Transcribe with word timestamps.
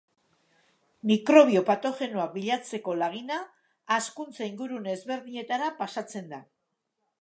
Mikrobio 1.11 1.61
patogenoak 1.67 2.33
bilatzeko 2.39 2.97
lagina 3.03 3.39
hazkuntza-ingurune 3.99 4.97
ezberdinetara 4.99 5.75
pasatzen 5.85 6.33
da. 6.37 6.47